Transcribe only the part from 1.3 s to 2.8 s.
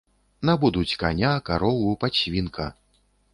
карову, падсвінка.